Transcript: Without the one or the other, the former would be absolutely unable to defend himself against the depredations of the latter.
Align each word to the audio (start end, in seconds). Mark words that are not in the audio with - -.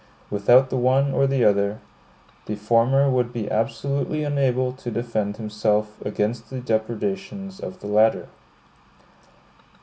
Without 0.31 0.71
the 0.71 0.77
one 0.77 1.13
or 1.13 1.27
the 1.27 1.45
other, 1.45 1.79
the 2.47 2.55
former 2.55 3.07
would 3.07 3.31
be 3.31 3.51
absolutely 3.51 4.23
unable 4.23 4.73
to 4.73 4.89
defend 4.89 5.37
himself 5.37 6.03
against 6.03 6.49
the 6.49 6.59
depredations 6.59 7.59
of 7.59 7.81
the 7.81 7.87
latter. 7.87 8.27